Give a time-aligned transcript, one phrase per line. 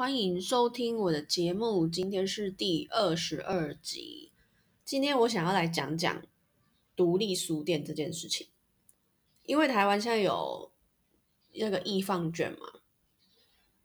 [0.00, 4.32] 欢迎收听我的节目，今天是第二十二集。
[4.82, 6.22] 今天我想要来讲讲
[6.96, 8.48] 独立书店这件事情，
[9.42, 10.72] 因为台湾现在有
[11.52, 12.80] 那个易放券嘛，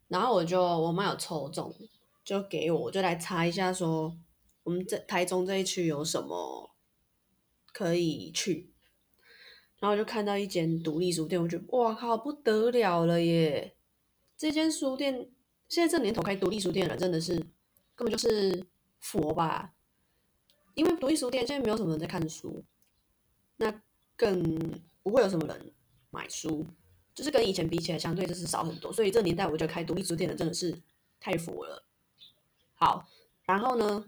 [0.07, 1.75] 然后我就我妈有抽中，
[2.23, 4.17] 就给我，我就来查一下说
[4.63, 6.73] 我们这台中这一区有什么
[7.73, 8.71] 可以去，
[9.79, 13.75] 然后我就看到一间独立书店，我觉得哇靠不得了了耶！
[14.37, 15.29] 这间书店
[15.67, 17.35] 现在这年头开独立书店了，真的是
[17.95, 18.65] 根本就是
[18.99, 19.73] 佛吧？
[20.75, 22.63] 因为独立书店现在没有什么人在看书，
[23.57, 23.81] 那
[24.15, 24.43] 更
[25.03, 25.73] 不会有什么人
[26.09, 26.65] 买书，
[27.13, 28.91] 就是跟以前比起来，相对就是少很多。
[28.91, 30.77] 所以这年代，我觉得开独立书店的真的是
[31.19, 31.85] 太佛了。
[32.73, 33.07] 好，
[33.43, 34.05] 然后呢，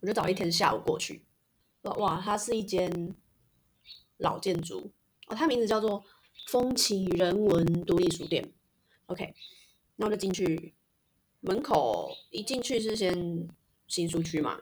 [0.00, 1.24] 我就找一天下午过去，
[1.82, 3.14] 哇，它是一间
[4.18, 4.92] 老建筑
[5.26, 6.04] 哦，它名字叫做
[6.46, 8.52] 风起人文独立书店。
[9.06, 9.34] OK，
[9.96, 10.74] 那我就进去，
[11.40, 13.48] 门口一进去是先
[13.86, 14.60] 新书区嘛。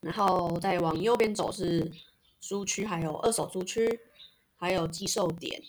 [0.00, 1.92] 然后再往右边走是
[2.40, 4.00] 书区，还有二手书区，
[4.56, 5.62] 还有寄售点，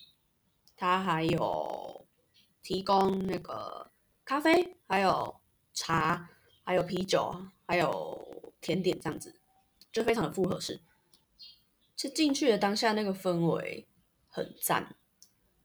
[0.76, 2.08] 它还有
[2.62, 3.92] 提供那个
[4.26, 5.36] 咖啡，还有
[5.73, 6.30] 茶，
[6.64, 9.40] 还有啤酒，还有甜点这样子，
[9.92, 10.82] 就非常的复合式。
[11.96, 13.88] 是进去的当下那个氛围
[14.28, 14.96] 很赞，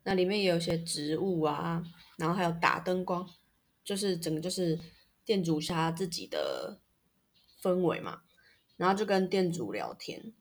[0.02, 1.84] 那里面也有些植物啊，
[2.16, 3.28] 然后还有打灯光，
[3.84, 4.78] 就是整个就是
[5.24, 6.80] 店主他自己的
[7.62, 8.22] 氛围嘛。
[8.76, 10.32] 然后就跟店主聊天，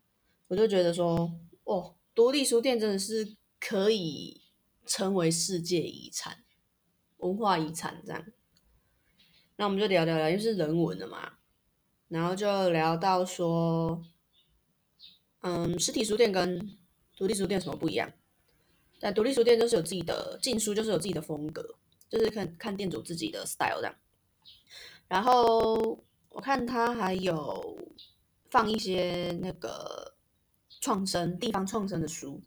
[0.48, 4.42] 我就觉得说，哦，独立书店真的是可以
[4.88, 6.44] 称为世界遗产、
[7.18, 8.26] 文化遗产这样。
[9.58, 11.34] 那我们就聊聊聊，因为是人文的嘛，
[12.08, 14.04] 然后就聊到说，
[15.42, 16.76] 嗯，实体书店跟
[17.16, 18.12] 独立书店什么不一样？
[19.04, 21.76] 但独立书店就是有自己的进书，就是有自己的风格，
[22.10, 23.96] 就是看看店主自己的 style 这样。
[25.08, 27.78] 然后我看他还有。
[28.54, 30.14] 放一些那个
[30.80, 32.40] 创生地方创生的书，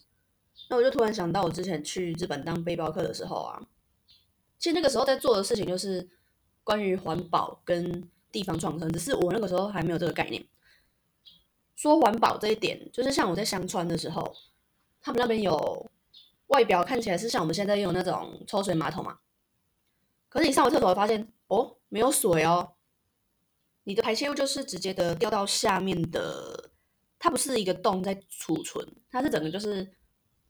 [0.70, 3.60] 那我就突然想到，我之前去日本当背包客的时候啊，
[4.56, 6.09] 其实那个时候在做的事情就是
[6.62, 10.47] 关于环保跟地方创生，只是我那个时候还没有这个概念。
[11.75, 14.32] 说环保这一点，就是像我在香川的时候，
[15.03, 15.91] 他们那边有
[16.46, 19.18] 外表看起来是像我们现在用那种抽水马桶嘛，
[20.28, 22.74] 可是你上完厕所发现，哦，没有水哦。
[23.84, 26.70] 你的排泄物就是直接的掉到下面的，
[27.18, 29.88] 它不是一个洞在储存，它是整个就是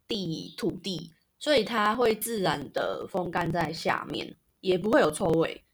[0.09, 5.65] 地土地，所以它会自然的风干在下面，也不会有臭味。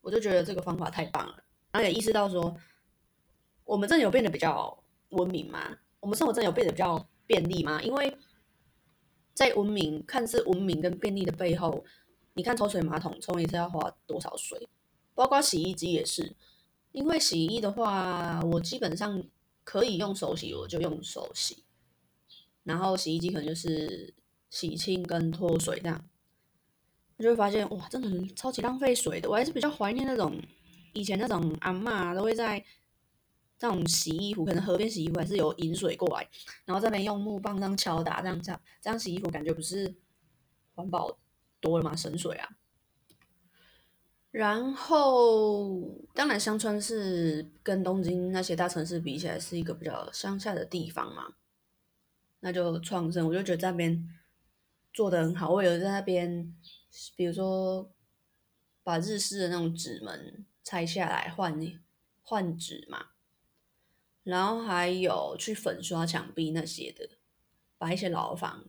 [0.00, 1.34] 我就觉得这个方法太棒了，
[1.70, 2.56] 然后也意识到说，
[3.64, 4.76] 我们真的有变得比较
[5.10, 5.76] 文明吗？
[6.00, 7.80] 我们生活真的有变得比较便利吗？
[7.82, 8.16] 因为
[9.36, 11.84] 在文明看似文明跟便利的背后，
[12.32, 14.66] 你看抽水马桶冲一次要花多少水，
[15.14, 16.34] 包括洗衣机也是。
[16.92, 19.22] 因为洗衣的话，我基本上
[19.62, 21.64] 可以用手洗，我就用手洗。
[22.64, 24.14] 然后洗衣机可能就是
[24.48, 26.02] 洗清跟脱水这样，
[27.18, 29.28] 你就会发现哇，真的超级浪费水的。
[29.28, 30.40] 我还是比较怀念那种
[30.94, 32.64] 以前那种阿妈都会在
[33.58, 36.28] 这种洗衣服，可能河边洗衣服还是有引水过来，
[36.64, 39.94] 然后这边用木棒这样敲打，这样这样洗衣服，感觉不是
[40.74, 41.18] 环保
[41.60, 41.96] 多了吗？
[41.96, 42.56] 省水啊。
[44.30, 45.80] 然后，
[46.12, 51.36] 当然，香川是跟东京那些大城市比起来，是一个比较乡下的地方嘛。
[52.40, 54.06] 那就创生，我就觉得那边
[54.92, 55.48] 做的很好。
[55.48, 56.54] 我有在那边，
[57.16, 57.90] 比如说
[58.82, 61.58] 把日式的那种纸门拆下来换
[62.20, 63.06] 换纸嘛，
[64.26, 67.08] 然后还有去粉刷墙壁那些的，
[67.78, 68.66] 把一些老房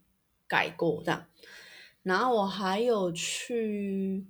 [0.48, 1.28] 改过这样。
[2.04, 4.28] 然后我还有去。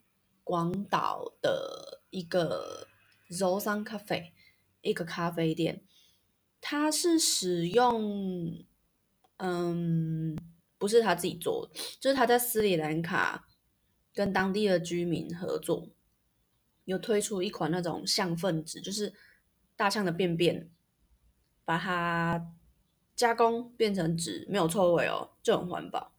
[0.48, 2.88] 广岛的一个
[3.30, 4.32] Zosan Cafe，
[4.80, 5.84] 一个咖啡店，
[6.62, 8.64] 它是使用，
[9.40, 10.38] 嗯，
[10.78, 13.50] 不是他自己做，就是他在斯里兰卡
[14.14, 15.90] 跟当地的居民合作，
[16.86, 19.14] 有推出一款那种象粪纸，就是
[19.76, 20.72] 大象的便便，
[21.68, 22.54] 把它
[23.14, 26.14] 加工变成纸，没有臭味哦，就很环保。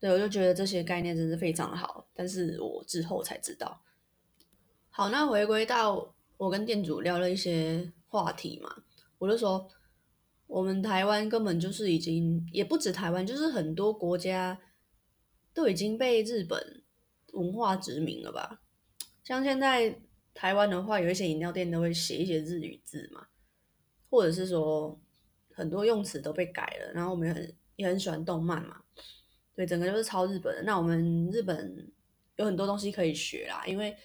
[0.00, 3.80] 对，我就觉得这些概念真是非常好，但是我之后才知道。
[4.90, 8.82] 好，那回归到我跟店主聊了一些话题嘛，
[9.18, 9.68] 我就说，
[10.48, 14.58] 我们台湾根本就是已经，也不止台湾，就是很多国家
[15.54, 16.82] 都已经被日本
[17.34, 18.60] 文化殖民了吧？
[19.22, 20.00] 像现在
[20.34, 23.28] 台湾的话，有一些饮料店都会写一些日语字嘛，
[24.10, 24.98] 或者是说
[25.52, 28.82] 很多用词都被改了，然后我们也很也很喜欢动漫嘛。
[29.54, 30.62] 对，整个就是超日本的。
[30.62, 31.92] 那我们日本
[32.36, 33.96] 有很多东西可以学啦，因为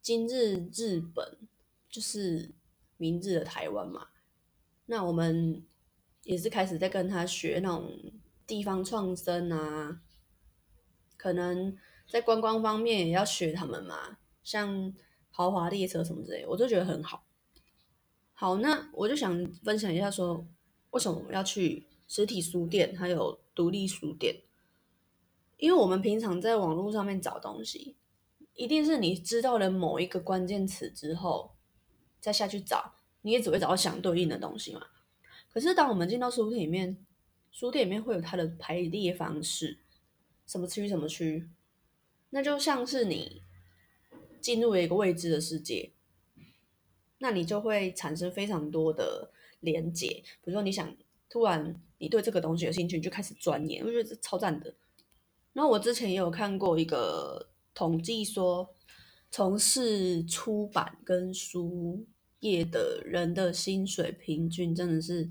[0.00, 1.38] 今日日本
[1.88, 2.54] 就是
[2.96, 4.08] 明日的台湾嘛。
[4.86, 5.64] 那我们
[6.24, 8.12] 也是开始在跟他学那种
[8.46, 10.00] 地方创生啊，
[11.16, 11.76] 可能
[12.08, 14.92] 在观光方面也要学他们嘛，像
[15.30, 17.26] 豪华列车什么之类，我都觉得很好。
[18.42, 20.44] 好，那我就想分享一下，说
[20.90, 24.34] 为什么我们要去实体书店，还有独立书店？
[25.58, 27.94] 因为我们平常在网络上面找东西，
[28.54, 31.52] 一定是你知道了某一个关键词之后，
[32.18, 34.88] 再下去找，你也只会找到相对应的东西嘛。
[35.54, 36.96] 可是当我们进到书店里面，
[37.52, 39.78] 书店里面会有它的排列方式，
[40.48, 41.48] 什么区什么区，
[42.30, 43.40] 那就像是你
[44.40, 45.92] 进入了一个未知的世界。
[47.22, 49.30] 那你就会产生非常多的
[49.60, 50.08] 连接，
[50.42, 50.92] 比如说你想
[51.30, 54.74] 突然你对这个东西有兴趣，你就开始钻研，我觉得这超赞的。
[55.52, 58.74] 然后我之前也有看过一个统计说，
[59.30, 62.04] 从事出版跟书
[62.40, 65.30] 业的人的薪水平均真的是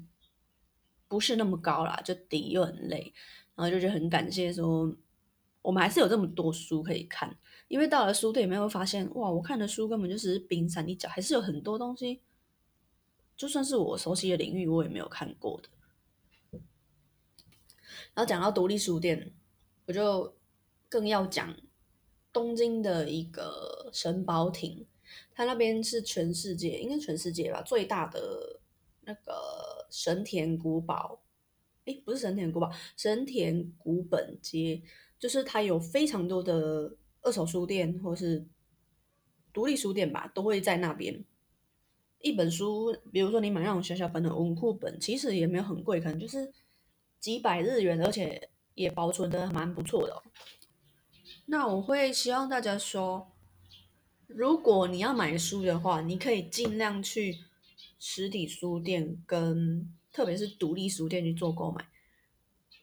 [1.10, 3.14] 不是那么高啦，就低又很累，
[3.54, 4.96] 然后就觉得很感谢说，
[5.62, 7.38] 我们还是有这么多书可以看。
[7.72, 12.20] 因为到了书店里面会发现，哇，我看的书根本就是冰山一角，还是有很多东西，
[13.38, 15.70] 就算是我熟悉的领域，我也没有看过的。
[18.14, 19.34] 然后讲到独立书店，
[19.86, 20.36] 我就
[20.90, 21.56] 更要讲
[22.34, 24.86] 东京的一个神保町，
[25.34, 28.60] 它那边是全世界，应该全世界吧，最大的
[29.06, 31.22] 那个神田古堡，
[31.86, 34.82] 诶，不是神田古堡，神田古本街，
[35.18, 36.98] 就是它有非常多的。
[37.22, 38.46] 二手书店或是
[39.54, 41.24] 独立书店吧，都会在那边。
[42.20, 46.52] 一本书，比如说你买那种小小本的文库本，其实也没有很贵，可能就是
[47.20, 50.22] 几百日元，而且也保存的蛮不错的。
[51.48, 53.32] 那我会希望大家说，
[54.28, 57.38] 如果你要买书的话，你可以尽量去
[58.00, 61.88] 实体书店跟特别是独立书店去做购买，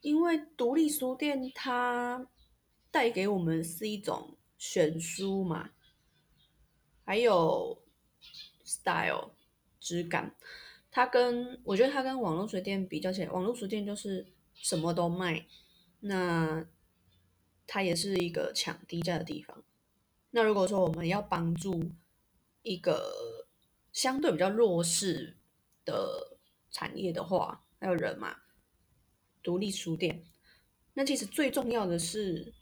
[0.01, 2.27] 因为独立书店它。
[2.99, 5.71] 带给我们是一种选书嘛，
[7.05, 7.81] 还有
[8.65, 9.31] style
[9.79, 10.35] 质感。
[10.91, 15.47] 它跟我觉得它跟网络书店比较起来，网络书店就是什么都卖，
[16.01, 16.67] 那
[17.69, 19.63] 它也是一个抢低价的地方。
[20.33, 21.93] 那如果说我们要帮助
[22.63, 23.47] 一个
[23.93, 25.37] 相对比较弱势
[25.85, 26.37] 的
[26.73, 28.39] 产业的话，还有人嘛，
[29.41, 30.25] 独立书店，
[30.95, 32.55] 那其实最重要的是。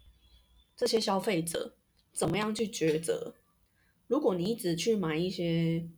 [0.76, 1.74] 这些消费者
[2.12, 3.34] 怎么样去抉择？
[4.06, 5.88] 如果你一直去买一些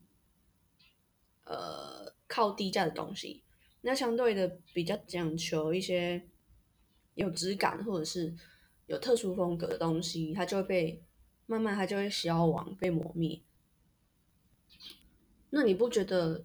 [1.44, 3.42] 呃靠低价的东西，
[3.80, 6.22] 那相对的比较讲求一些
[7.14, 8.32] 有质感或者是
[8.86, 11.02] 有特殊风格的东西，它就会被
[11.46, 13.40] 慢慢它就会消亡被磨灭。
[15.50, 16.44] 那你不觉得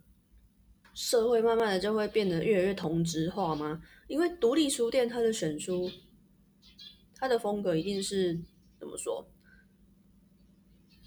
[0.96, 3.84] 社会慢慢的就会变得越来越同质化吗？
[4.08, 5.92] 因为独立书店它的选书。
[7.24, 8.38] 他的风格一定是
[8.78, 9.26] 怎么说？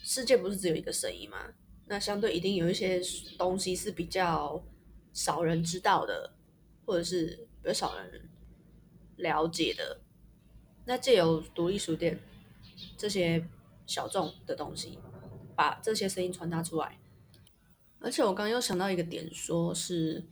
[0.03, 1.53] 世界不是只有一个声音吗？
[1.89, 2.99] 那相对一定有一些
[3.37, 4.65] 东西是比较
[5.13, 6.33] 少人知道的，
[6.87, 8.31] 或者是比较少人
[9.17, 10.01] 了解的。
[10.87, 12.19] 那借由独立书店
[12.97, 13.47] 这些
[13.87, 14.99] 小众的东西，
[15.55, 16.99] 把这些声音传达出来。
[17.99, 20.25] 而且我刚刚又想到一个点，说是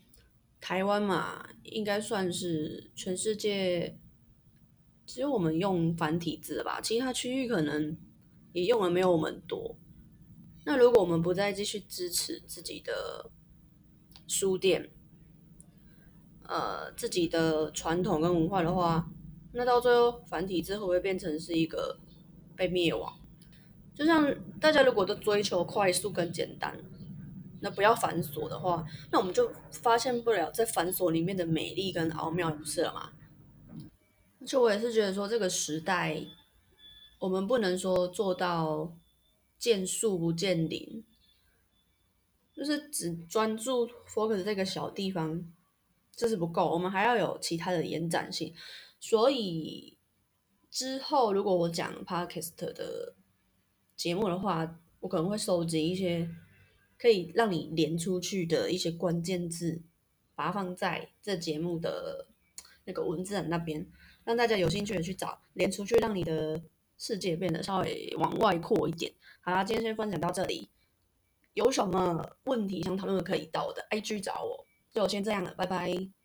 [0.63, 3.99] 台湾嘛，应该算是全世界。
[5.07, 7.97] 只有我们用繁体字吧，其他区域可能
[8.53, 9.77] 也用的没有我们多。
[10.65, 13.31] 那如果我们不再继续支持自己的
[14.27, 14.91] 书店，
[16.47, 19.11] 呃，自己的传统跟文化的话，
[19.53, 21.99] 那到最后繁体字会不会变成是一个
[22.57, 23.13] 被灭亡？
[23.95, 26.77] 就像大家如果都追求快速跟简单，
[27.61, 33.13] 那不要繁琐的话，那我们就发现不了在繁琐里面的美丽跟奥妙，不是了吗？
[34.47, 36.23] 就我也是觉得说，这个时代，
[37.19, 38.95] 我们不能说做到
[39.59, 41.05] 见树不见林，
[42.53, 45.51] 就是只专注 focus 这个小地方，
[46.15, 48.55] 这是不够，我们还要有其他的延展性。
[49.01, 49.97] 所以
[50.71, 53.15] 之后如果我讲 podcast 的
[53.97, 56.29] 节目的话，我可能会收集一些
[56.99, 59.83] 可以让你连出去的一些关键字，
[60.35, 62.27] 把它放在这节目的
[62.85, 63.87] 那个文字栏那边。
[64.25, 66.63] 让大家有兴趣的去找，连出去，让你的
[66.97, 69.13] 世界变得稍微往外扩一点。
[69.41, 70.69] 好啦，今天先分享到这里，
[71.53, 74.67] 有什么问题想讨论的可以到我的 IG 找我。
[74.93, 76.09] 就先这样了，拜拜。